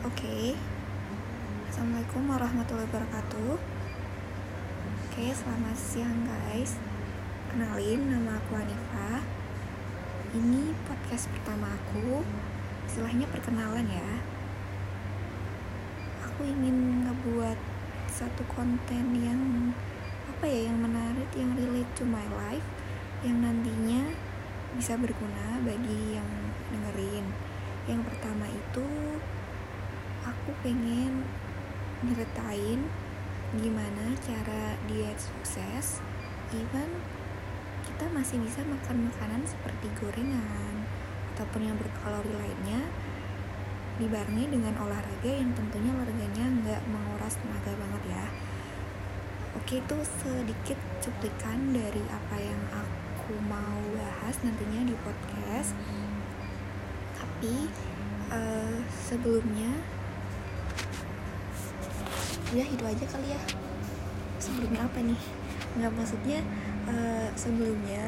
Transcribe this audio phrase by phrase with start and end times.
[0.00, 0.56] Oke.
[1.68, 3.60] Assalamualaikum warahmatullahi wabarakatuh.
[5.04, 6.80] Oke, selamat siang guys.
[7.52, 9.20] Kenalin nama aku Anifa.
[10.32, 12.24] Ini podcast pertama aku.
[12.88, 14.24] Istilahnya perkenalan ya.
[16.32, 17.60] Aku ingin ngebuat
[18.08, 19.76] satu konten yang
[20.32, 22.64] apa ya, yang menarik, yang relate to my life,
[23.20, 24.16] yang nantinya
[24.80, 26.30] bisa berguna bagi yang
[26.72, 27.28] dengerin.
[27.84, 29.19] Yang pertama itu
[30.60, 31.24] pengen
[32.04, 32.80] nyeritain
[33.56, 36.04] gimana cara diet sukses
[36.54, 36.90] even
[37.84, 40.84] kita masih bisa makan makanan seperti gorengan
[41.34, 42.84] ataupun yang berkalori lainnya
[44.00, 48.26] dibarengi dengan olahraga yang tentunya olahraganya nggak menguras tenaga banget ya.
[49.60, 55.76] Oke itu sedikit cuplikan dari apa yang aku mau bahas nantinya di podcast.
[57.20, 57.68] Tapi
[58.32, 59.99] uh, sebelumnya
[62.50, 63.40] ya itu aja kali ya.
[64.42, 65.20] Sebelumnya apa nih?
[65.78, 66.40] Nggak maksudnya
[66.90, 68.04] uh, sebelumnya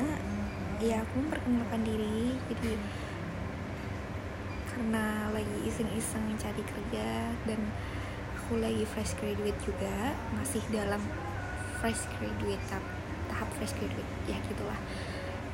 [0.82, 2.34] ya aku memperkenalkan diri.
[2.50, 2.72] Jadi
[4.72, 7.60] karena lagi iseng-iseng cari kerja dan
[8.40, 10.98] aku lagi fresh graduate juga masih dalam
[11.78, 12.84] fresh graduate tahap,
[13.30, 14.10] tahap fresh graduate.
[14.26, 14.80] Ya gitulah.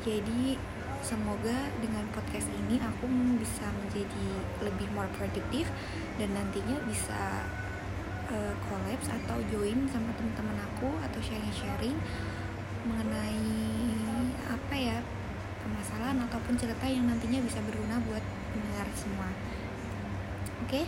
[0.07, 0.57] Jadi
[1.05, 3.07] semoga dengan podcast ini aku
[3.39, 4.29] bisa menjadi
[4.65, 5.69] lebih more produktif
[6.17, 7.45] dan nantinya bisa
[8.33, 11.97] uh, collabs atau join sama teman-teman aku atau sharing-sharing
[12.87, 13.45] mengenai
[14.49, 14.99] apa ya
[15.65, 19.29] permasalahan ataupun cerita yang nantinya bisa berguna buat pendengar semua.
[20.65, 20.85] Oke, okay?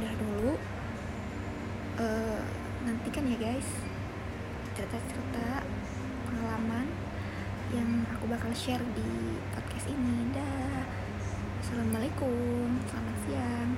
[0.00, 0.52] udah dulu.
[1.96, 2.44] Uh,
[2.84, 3.68] nantikan ya guys
[4.76, 5.64] cerita-cerita
[6.28, 6.84] pengalaman
[7.72, 10.30] yang aku bakal share di podcast ini.
[10.36, 10.84] Dah.
[11.64, 12.78] Assalamualaikum.
[12.86, 13.70] Selamat siang.